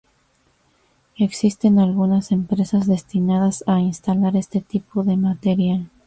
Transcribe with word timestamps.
Existen 1.17 1.77
algunas 1.77 2.31
empresas 2.31 2.87
destinadas 2.87 3.63
a 3.67 3.81
instalar 3.81 4.35
este 4.35 4.59
tipo 4.59 5.03
de 5.03 5.15
material. 5.15 5.91